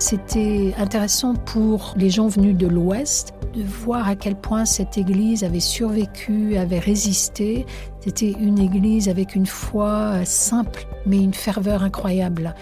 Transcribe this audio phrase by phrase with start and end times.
[0.00, 5.44] C'était intéressant pour les gens venus de l'Ouest de voir à quel point cette Église
[5.44, 7.66] avait survécu, avait résisté.
[8.00, 12.54] C'était une Église avec une foi simple, mais une ferveur incroyable.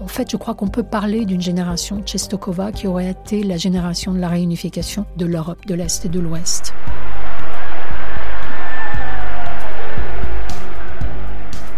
[0.00, 4.12] En fait, je crois qu'on peut parler d'une génération Chestokova qui aurait été la génération
[4.12, 6.74] de la réunification de l'Europe de l'Est et de l'Ouest.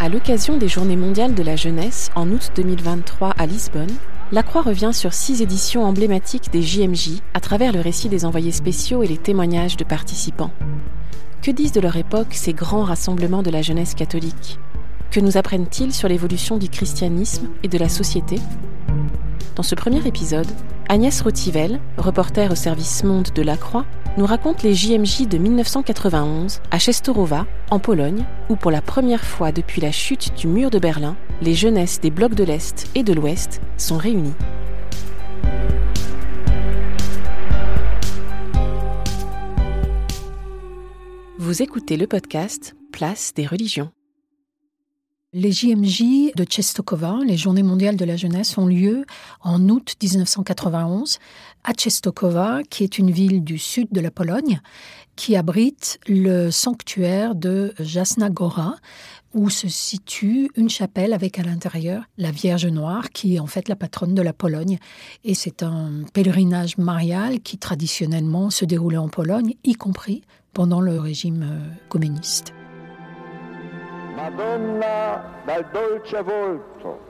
[0.01, 3.93] À l'occasion des Journées mondiales de la jeunesse en août 2023 à Lisbonne,
[4.33, 8.51] la Croix revient sur six éditions emblématiques des JMJ à travers le récit des envoyés
[8.51, 10.51] spéciaux et les témoignages de participants.
[11.43, 14.59] Que disent de leur époque ces grands rassemblements de la jeunesse catholique?
[15.11, 18.37] Que nous apprennent-ils sur l'évolution du christianisme et de la société?
[19.55, 20.49] Dans ce premier épisode,
[20.89, 23.85] Agnès Rotivel, reporter au service Monde de la Croix,
[24.17, 29.53] nous raconte les JMJ de 1991 à Chestorowa, en Pologne, où pour la première fois
[29.53, 33.13] depuis la chute du mur de Berlin, les jeunesses des blocs de l'Est et de
[33.13, 34.35] l'Ouest sont réunies.
[41.39, 43.91] Vous écoutez le podcast Place des religions.
[45.35, 49.07] Les JMJ de Chestokova, les Journées mondiales de la jeunesse, ont lieu
[49.41, 51.19] en août 1991
[51.65, 54.61] à Chestokova, qui est une ville du sud de la Pologne,
[55.17, 58.75] qui abrite le sanctuaire de Jasna Gora,
[59.33, 63.71] où se situe une chapelle avec à l'intérieur la Vierge Noire, qui est en fait
[63.71, 64.79] la patronne de la Pologne.
[65.25, 70.21] Et c'est un pèlerinage marial qui traditionnellement se déroulait en Pologne, y compris
[70.53, 72.53] pendant le régime euh, communiste.
[74.15, 77.01] Madonna dal dolce volto.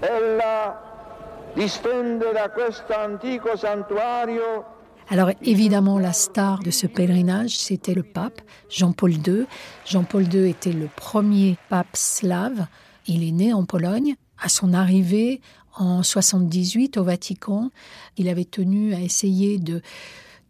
[0.00, 4.76] Ella distende da questo antico santuario
[5.10, 9.46] alors évidemment, la star de ce pèlerinage, c'était le pape Jean-Paul II.
[9.86, 12.66] Jean-Paul II était le premier pape slave.
[13.06, 14.16] Il est né en Pologne.
[14.38, 15.40] À son arrivée
[15.78, 17.70] en 78 au Vatican,
[18.18, 19.80] il avait tenu à essayer de,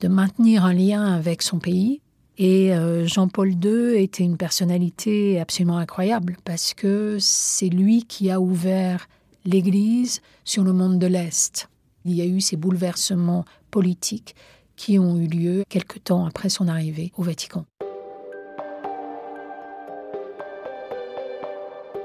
[0.01, 2.01] de maintenir un lien avec son pays.
[2.39, 8.41] Et euh, Jean-Paul II était une personnalité absolument incroyable parce que c'est lui qui a
[8.41, 9.09] ouvert
[9.45, 11.69] l'Église sur le monde de l'Est.
[12.05, 14.37] Il y a eu ces bouleversements politiques
[14.77, 17.65] qui ont eu lieu quelque temps après son arrivée au Vatican.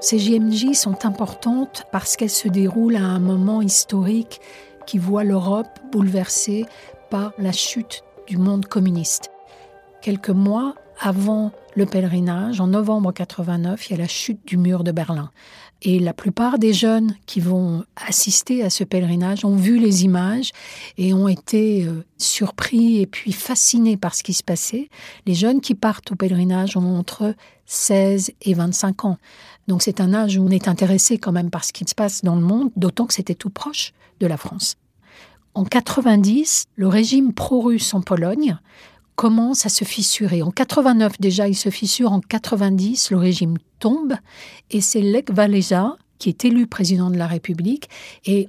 [0.01, 4.41] Ces JMJ sont importantes parce qu'elles se déroulent à un moment historique
[4.87, 6.65] qui voit l'Europe bouleversée
[7.11, 9.32] par la chute du monde communiste.
[10.03, 14.83] Quelques mois avant le pèlerinage, en novembre 89, il y a la chute du mur
[14.83, 15.31] de Berlin.
[15.81, 20.51] Et la plupart des jeunes qui vont assister à ce pèlerinage ont vu les images
[20.97, 24.89] et ont été euh, surpris et puis fascinés par ce qui se passait.
[25.25, 27.33] Les jeunes qui partent au pèlerinage ont entre
[27.65, 29.17] 16 et 25 ans.
[29.69, 32.23] Donc c'est un âge où on est intéressé quand même par ce qui se passe
[32.23, 34.75] dans le monde, d'autant que c'était tout proche de la France.
[35.55, 38.57] En 90, le régime pro-russe en Pologne
[39.15, 40.41] commence à se fissurer.
[40.41, 42.11] En 89 déjà, il se fissure.
[42.11, 44.13] En 90, le régime tombe
[44.71, 47.89] et c'est Lech Walesa qui est élu président de la République.
[48.25, 48.47] Et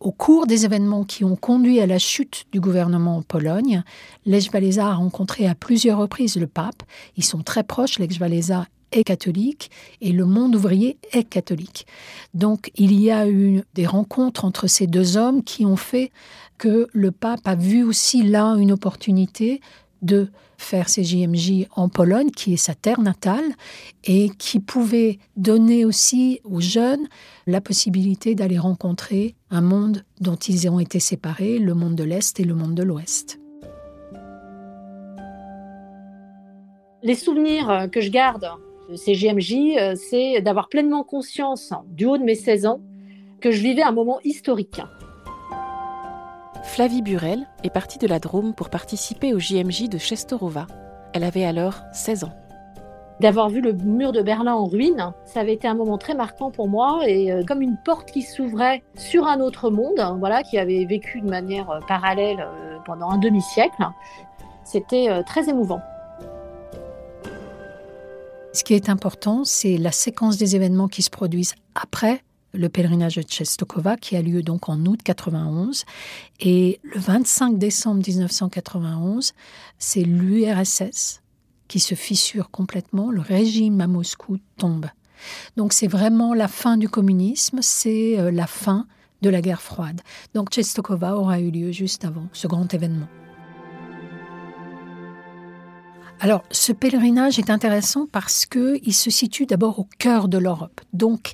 [0.00, 3.82] au cours des événements qui ont conduit à la chute du gouvernement en Pologne,
[4.26, 6.82] Lech Walesa a rencontré à plusieurs reprises le pape.
[7.16, 7.98] Ils sont très proches.
[7.98, 11.86] Lech Walesa est catholique et le monde ouvrier est catholique.
[12.34, 16.10] Donc il y a eu des rencontres entre ces deux hommes qui ont fait
[16.60, 19.62] que le pape a vu aussi là une opportunité
[20.02, 20.28] de
[20.58, 23.44] faire ses JMJ en Pologne, qui est sa terre natale,
[24.04, 27.08] et qui pouvait donner aussi aux jeunes
[27.46, 32.38] la possibilité d'aller rencontrer un monde dont ils ont été séparés, le monde de l'Est
[32.38, 33.40] et le monde de l'Ouest.
[37.02, 38.46] Les souvenirs que je garde
[38.90, 42.80] de ces JMJ, euh, c'est d'avoir pleinement conscience, du haut de mes 16 ans,
[43.40, 44.82] que je vivais un moment historique.
[46.62, 50.66] Flavie Burel est partie de la Drôme pour participer au JMJ de Chestorova.
[51.12, 52.32] Elle avait alors 16 ans.
[53.18, 56.50] D'avoir vu le mur de Berlin en ruine, ça avait été un moment très marquant
[56.50, 60.42] pour moi et euh, comme une porte qui s'ouvrait sur un autre monde, hein, voilà,
[60.42, 63.86] qui avait vécu de manière euh, parallèle euh, pendant un demi-siècle.
[64.64, 65.80] C'était très émouvant.
[68.52, 73.16] Ce qui est important, c'est la séquence des événements qui se produisent après le pèlerinage
[73.16, 75.84] de Czestochowa qui a lieu donc en août 91
[76.40, 79.32] et le 25 décembre 1991,
[79.78, 81.22] c'est l'URSS
[81.68, 84.86] qui se fissure complètement, le régime à Moscou tombe.
[85.56, 88.86] Donc c'est vraiment la fin du communisme, c'est euh, la fin
[89.22, 90.00] de la guerre froide.
[90.34, 93.06] Donc Czestochowa aura eu lieu juste avant ce grand événement.
[96.22, 100.82] Alors, ce pèlerinage est intéressant parce qu'il se situe d'abord au cœur de l'Europe.
[100.92, 101.32] Donc,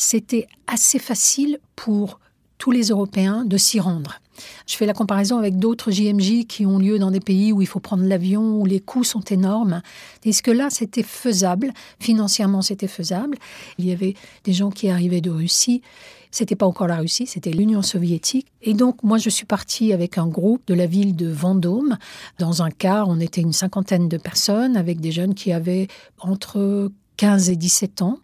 [0.00, 2.20] c'était assez facile pour
[2.56, 4.20] tous les Européens de s'y rendre.
[4.66, 7.66] Je fais la comparaison avec d'autres JMJ qui ont lieu dans des pays où il
[7.66, 9.82] faut prendre l'avion, où les coûts sont énormes.
[10.24, 11.72] Est-ce que là, c'était faisable?
[11.98, 13.36] Financièrement, c'était faisable.
[13.76, 14.14] Il y avait
[14.44, 15.82] des gens qui arrivaient de Russie.
[16.30, 18.46] C'était pas encore la Russie, c'était l'Union soviétique.
[18.62, 21.98] Et donc, moi, je suis partie avec un groupe de la ville de Vendôme.
[22.38, 25.88] Dans un car, on était une cinquantaine de personnes avec des jeunes qui avaient
[26.20, 28.18] entre 15 et 17 ans.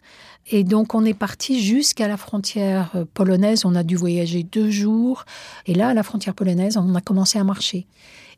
[0.48, 3.64] Et donc on est parti jusqu'à la frontière euh, polonaise.
[3.64, 5.25] On a dû voyager deux jours.
[5.66, 7.87] Et là, à la frontière polonaise, on a commencé à marcher.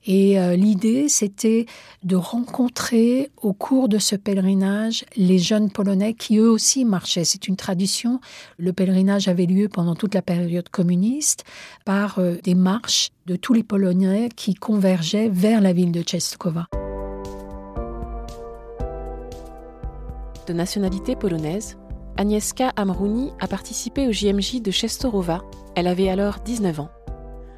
[0.07, 1.67] Et euh, l'idée, c'était
[2.05, 7.25] de rencontrer au cours de ce pèlerinage les jeunes Polonais qui eux aussi marchaient.
[7.25, 8.21] C'est une tradition.
[8.59, 11.45] Le pèlerinage avait lieu pendant toute la période communiste
[11.85, 16.69] par euh, des marches de tous les Polonais qui convergeaient vers la ville de Czestochowa.
[20.47, 21.77] De nationalité polonaise,
[22.21, 25.45] Agnieszka Amrouni a participé au JMJ de Chestorova.
[25.77, 26.91] Elle avait alors 19 ans.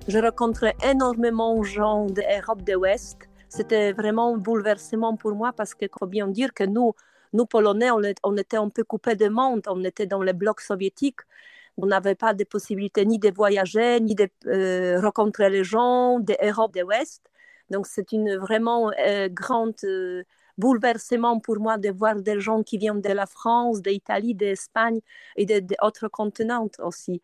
[0.06, 3.16] Je rencontrais énormément de gens d'Europe de l'Ouest.
[3.48, 6.92] C'était vraiment un bouleversement pour moi parce que, faut bien dire que nous,
[7.32, 9.62] nous Polonais, on, était un peu coupés de monde.
[9.66, 11.20] On était dans le bloc soviétique.
[11.78, 16.74] On n'avait pas de possibilité ni de voyager, ni de euh, rencontrer les gens d'Europe
[16.74, 17.22] de l'Ouest.
[17.70, 20.22] Donc, c'est une vraiment euh, grande euh,
[20.60, 25.00] bouleversement pour moi de voir des gens qui viennent de la France, d'Italie, d'Espagne
[25.36, 27.22] et d'autres continents aussi.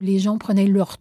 [0.00, 0.96] Les gens prenaient leur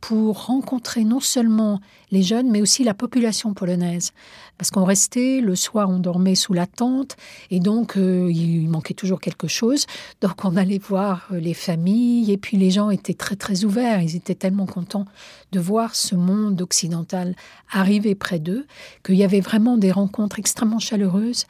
[0.00, 1.80] pour rencontrer non seulement
[2.10, 4.12] les jeunes, mais aussi la population polonaise.
[4.56, 7.16] Parce qu'on restait, le soir on dormait sous la tente,
[7.50, 9.86] et donc euh, il manquait toujours quelque chose.
[10.20, 14.00] Donc on allait voir euh, les familles, et puis les gens étaient très très ouverts,
[14.00, 15.04] ils étaient tellement contents
[15.52, 17.34] de voir ce monde occidental
[17.70, 18.66] arriver près d'eux,
[19.04, 21.44] qu'il y avait vraiment des rencontres extrêmement chaleureuses,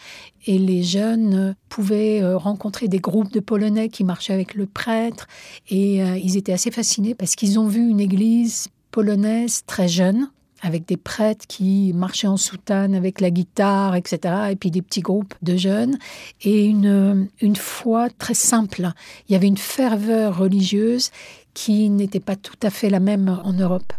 [0.46, 5.28] et les jeunes pouvaient euh, rencontrer des groupes de Polonais qui marchaient avec le prêtre,
[5.70, 10.30] et ils étaient assez fascinés parce qu'ils ont vu une église polonaise très jeune,
[10.62, 15.02] avec des prêtres qui marchaient en soutane avec la guitare, etc., et puis des petits
[15.02, 15.98] groupes de jeunes,
[16.42, 18.90] et une, une foi très simple.
[19.28, 21.10] Il y avait une ferveur religieuse
[21.54, 23.92] qui n'était pas tout à fait la même en Europe.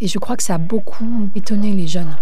[0.00, 2.16] Et je crois que ça a beaucoup étonné les jeunes.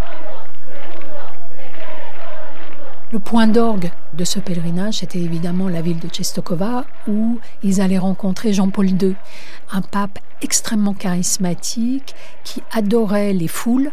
[3.12, 7.98] Le point d'orgue de ce pèlerinage, c'était évidemment la ville de Czestochowa, où ils allaient
[7.98, 9.14] rencontrer Jean-Paul II,
[9.70, 12.14] un pape extrêmement charismatique
[12.44, 13.92] qui adorait les foules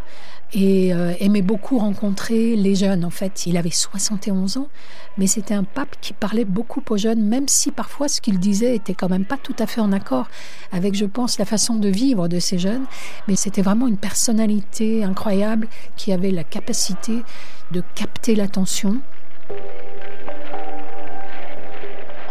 [0.54, 3.04] et euh, aimait beaucoup rencontrer les jeunes.
[3.04, 4.70] En fait, il avait 71 ans,
[5.18, 8.76] mais c'était un pape qui parlait beaucoup aux jeunes, même si parfois ce qu'il disait
[8.76, 10.28] était quand même pas tout à fait en accord
[10.72, 12.86] avec, je pense, la façon de vivre de ces jeunes.
[13.28, 15.68] Mais c'était vraiment une personnalité incroyable
[15.98, 17.24] qui avait la capacité
[17.72, 19.02] de capter l'attention.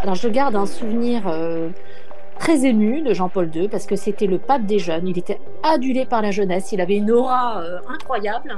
[0.04, 1.70] Alors je garde un souvenir euh,
[2.38, 5.08] très ému de Jean-Paul II parce que c'était le pape des jeunes.
[5.08, 6.72] Il était adulé par la jeunesse.
[6.72, 8.54] Il avait une aura euh, incroyable.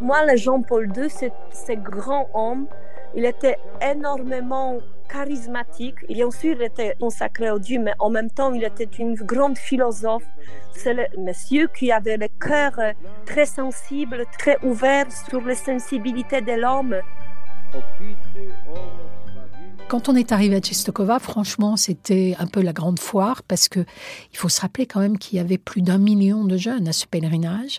[0.00, 2.68] Moi, le Jean-Paul II, c'est ce grand homme.
[3.14, 4.78] Il était énormément
[5.10, 5.96] charismatique.
[6.08, 6.22] Il
[6.62, 10.24] était consacré au Dieu, mais en même temps, il était une grande philosophe.
[10.72, 12.92] C'est le monsieur qui avait le cœur euh,
[13.26, 16.96] très sensible, très ouvert sur les sensibilités de l'homme.
[19.88, 23.84] Quand on est arrivé à Czestochowa, franchement, c'était un peu la grande foire parce que
[24.32, 26.92] il faut se rappeler quand même qu'il y avait plus d'un million de jeunes à
[26.92, 27.78] ce pèlerinage,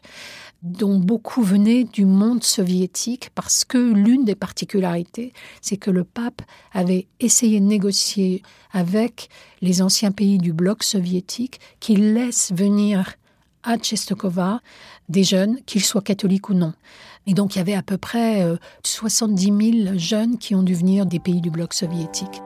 [0.64, 6.42] dont beaucoup venaient du monde soviétique parce que l'une des particularités, c'est que le pape
[6.72, 9.28] avait essayé de négocier avec
[9.62, 13.16] les anciens pays du bloc soviétique qu'ils laissent venir
[13.64, 14.62] à Czestochowa
[15.10, 16.74] des jeunes, qu'ils soient catholiques ou non.
[17.26, 18.46] Et donc il y avait à peu près
[18.84, 22.42] 70 euh, 000 jeunes qui ont dû venir des pays du bloc soviétique.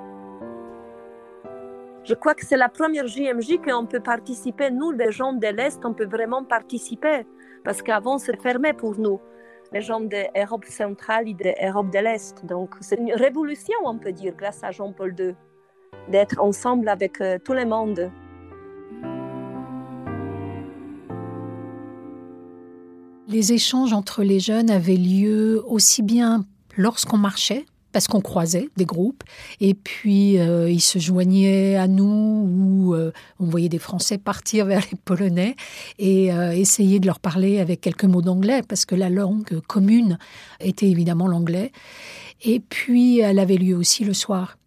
[2.03, 4.72] Je crois que c'est la première JMJ qu'on peut participer.
[4.72, 7.27] Nous, les gens de l'Est, on peut vraiment participer.
[7.63, 9.20] Parce qu'avant, c'est fermé pour nous,
[9.72, 12.44] les gens de l'Europe centrale et de l'Europe de l'Est.
[12.44, 15.36] Donc, c'est une révolution, on peut dire, grâce à Jean-Paul II,
[16.10, 18.12] d'être ensemble avec euh, tout le monde.
[23.32, 26.46] Les échanges entre les jeunes avaient lieu aussi bien
[26.76, 29.24] lorsqu'on marchait, parce qu'on croisait des groupes,
[29.62, 34.66] et puis euh, ils se joignaient à nous, ou euh, on voyait des Français partir
[34.72, 35.56] vers les Polonais
[35.98, 40.18] et euh, essayer de leur parler avec quelques mots d'anglais, parce que la langue commune
[40.60, 41.72] était évidemment l'anglais.
[42.42, 44.58] Et puis elle avait lieu aussi le soir.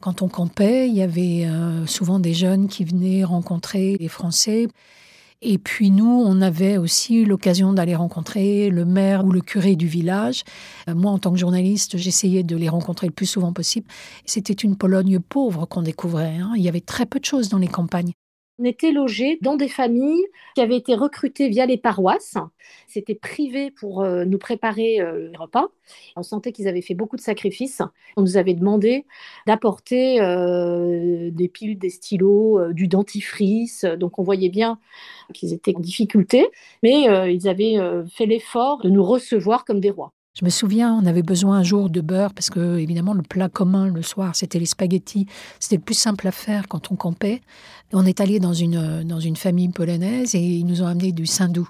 [0.00, 1.46] Quand on campait, il y avait
[1.84, 4.68] souvent des jeunes qui venaient rencontrer les Français.
[5.42, 9.86] Et puis nous, on avait aussi l'occasion d'aller rencontrer le maire ou le curé du
[9.86, 10.44] village.
[10.88, 13.86] Euh, moi, en tant que journaliste, j'essayais de les rencontrer le plus souvent possible.
[14.26, 16.36] C'était une Pologne pauvre qu'on découvrait.
[16.36, 16.52] Hein.
[16.56, 18.12] Il y avait très peu de choses dans les campagnes.
[18.60, 22.36] On était logés dans des familles qui avaient été recrutées via les paroisses.
[22.88, 25.68] C'était privé pour euh, nous préparer euh, les repas.
[26.14, 27.80] On sentait qu'ils avaient fait beaucoup de sacrifices.
[28.18, 29.06] On nous avait demandé
[29.46, 33.86] d'apporter euh, des piles, des stylos, du dentifrice.
[33.86, 34.78] Donc on voyait bien
[35.32, 36.46] qu'ils étaient en difficulté,
[36.82, 37.78] mais ils avaient
[38.12, 40.12] fait l'effort de nous recevoir comme des rois.
[40.38, 43.48] Je me souviens, on avait besoin un jour de beurre parce que, évidemment, le plat
[43.48, 45.26] commun le soir, c'était les spaghettis.
[45.58, 47.40] C'était le plus simple à faire quand on campait.
[47.92, 51.26] On est allé dans une, dans une famille polonaise et ils nous ont amené du
[51.26, 51.68] saindoux.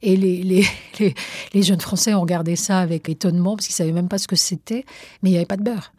[0.00, 0.64] Et les, les,
[1.00, 1.14] les,
[1.52, 4.28] les, jeunes Français ont regardé ça avec étonnement parce qu'ils ne savaient même pas ce
[4.28, 4.84] que c'était,
[5.22, 5.92] mais il n'y avait pas de beurre.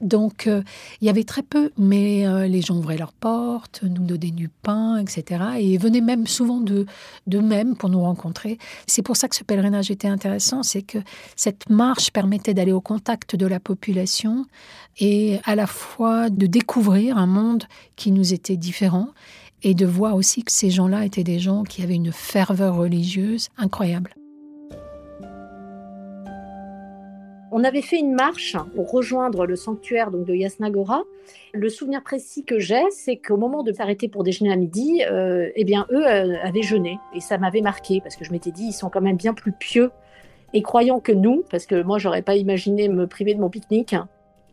[0.00, 0.62] Donc, euh,
[1.00, 4.48] il y avait très peu, mais euh, les gens ouvraient leurs portes, nous donnaient du
[4.48, 5.44] pain, etc.
[5.58, 8.58] Et venaient même souvent d'eux-mêmes pour nous rencontrer.
[8.86, 10.98] C'est pour ça que ce pèlerinage était intéressant, c'est que
[11.34, 14.44] cette marche permettait d'aller au contact de la population
[14.98, 17.64] et à la fois de découvrir un monde
[17.96, 19.08] qui nous était différent
[19.62, 23.48] et de voir aussi que ces gens-là étaient des gens qui avaient une ferveur religieuse
[23.56, 24.14] incroyable.
[27.58, 31.04] On avait fait une marche pour rejoindre le sanctuaire donc, de Yasnagora.
[31.54, 35.48] Le souvenir précis que j'ai, c'est qu'au moment de s'arrêter pour déjeuner à midi, euh,
[35.56, 36.98] eh bien, eux euh, avaient jeûné.
[37.14, 39.52] Et ça m'avait marqué parce que je m'étais dit, ils sont quand même bien plus
[39.52, 39.90] pieux
[40.52, 43.96] et croyants que nous, parce que moi, j'aurais pas imaginé me priver de mon pique-nique.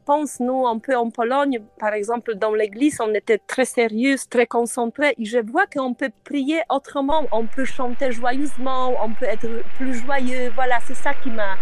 [0.05, 4.47] Pense, nous, un peu en Pologne, par exemple, dans l'église, on était très sérieux, très
[4.47, 5.13] concentrés.
[5.19, 9.93] Et je vois qu'on peut prier autrement, on peut chanter joyeusement, on peut être plus
[9.93, 10.53] joyeux.
[10.55, 11.57] Voilà, c'est ça qui m'a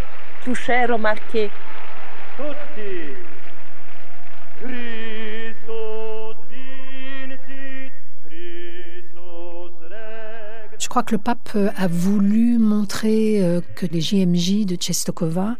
[10.79, 15.55] Je crois que le pape a voulu montrer euh, que les JMJ de Czestochowa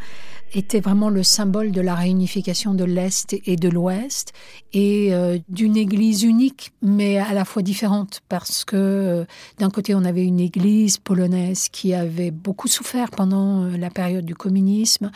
[0.53, 4.33] était vraiment le symbole de la réunification de l'Est et de l'Ouest
[4.73, 9.25] et euh, d'une Église unique, mais à la fois différente, parce que euh,
[9.59, 14.25] d'un côté on avait une Église polonaise qui avait beaucoup souffert pendant euh, la période
[14.25, 15.11] du communisme,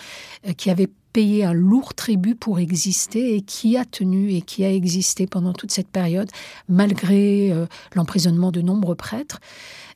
[0.57, 4.71] qui avait payé un lourd tribut pour exister et qui a tenu et qui a
[4.71, 6.29] existé pendant toute cette période,
[6.67, 7.53] malgré
[7.93, 9.39] l'emprisonnement de nombreux prêtres.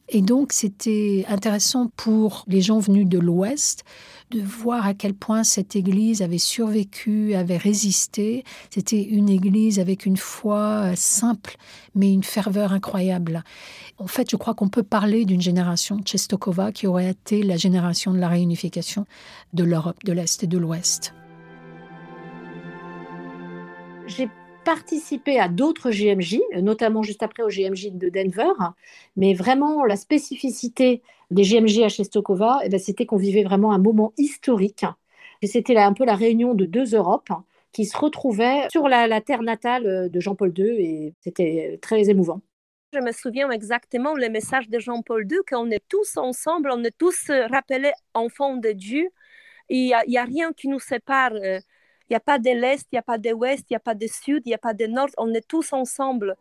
[0.08, 3.84] Et donc c'était intéressant pour les gens venus de l'Ouest
[4.32, 8.44] de voir à quel point cette Église avait survécu, avait résisté.
[8.70, 11.56] C'était une Église avec une foi euh, simple,
[11.96, 13.44] mais une ferveur incroyable.
[13.98, 18.14] En fait, je crois qu'on peut parler d'une génération Chestokova qui aurait été la génération
[18.14, 19.06] de la réunification
[19.54, 21.14] de l'Europe de l'Est et de l'Ouest.
[24.64, 28.52] Participé à d'autres GMJ, notamment juste après au GMJ de Denver,
[29.16, 31.02] mais vraiment la spécificité
[31.32, 34.86] des GMJ à Chestokova, eh ben, c'était qu'on vivait vraiment un moment historique.
[35.44, 37.32] C'était un peu la réunion de deux Europes
[37.72, 42.42] qui se retrouvaient sur la, terre natale de Jean-Paul II et c'était très émouvant.
[42.92, 46.98] Je me souviens exactement le message de Jean-Paul II, qu'on est tous ensemble, on est
[46.98, 49.10] tous rappelés enfants de Dieu.
[49.70, 51.34] Il n'y a, a, rien qui nous sépare.
[52.10, 53.80] Il n'y a pas de l'Est, il n'y a pas de l'Ouest, il n'y a
[53.80, 55.10] pas de Sud, il n'y a pas de Nord.
[55.20, 56.36] On est tous ensemble.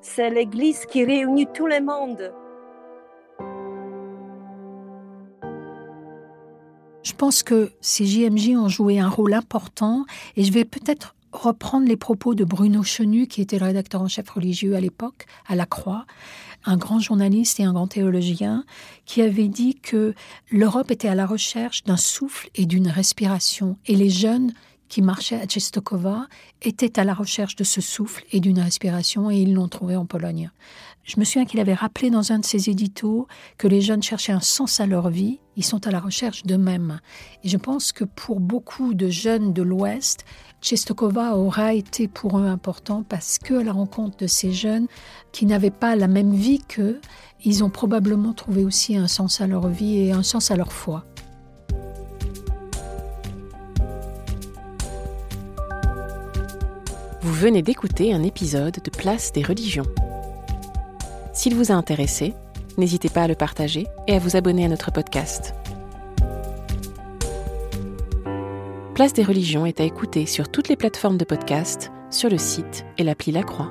[0.00, 2.32] C'est l'Église qui réunit tout le monde.
[7.02, 10.04] Je pense que ces JMJ ont joué un rôle important
[10.36, 14.08] et je vais peut-être reprendre les propos de Bruno Chenu, qui était le rédacteur en
[14.08, 16.06] chef religieux à l'époque, à la Croix,
[16.64, 18.64] un grand journaliste et un grand théologien,
[19.04, 20.14] qui avait dit que
[20.52, 24.52] l'Europe était à la recherche d'un souffle et d'une respiration, et les jeunes
[24.92, 26.26] qui marchaient à Czestochowa
[26.60, 30.04] étaient à la recherche de ce souffle et d'une respiration, et ils l'ont trouvé en
[30.04, 30.50] Pologne.
[31.02, 34.34] Je me souviens qu'il avait rappelé dans un de ses éditos que les jeunes cherchaient
[34.34, 37.00] un sens à leur vie, ils sont à la recherche d'eux-mêmes.
[37.42, 40.26] Et je pense que pour beaucoup de jeunes de l'Ouest,
[40.60, 44.88] Chestokova aura été pour eux important parce que la rencontre de ces jeunes
[45.32, 47.00] qui n'avaient pas la même vie qu'eux,
[47.46, 50.70] ils ont probablement trouvé aussi un sens à leur vie et un sens à leur
[50.70, 51.06] foi.
[57.24, 59.86] Vous venez d'écouter un épisode de Place des religions.
[61.32, 62.34] S'il vous a intéressé,
[62.78, 65.54] n'hésitez pas à le partager et à vous abonner à notre podcast.
[68.96, 72.84] Place des religions est à écouter sur toutes les plateformes de podcast, sur le site
[72.98, 73.70] et l'appli La Croix.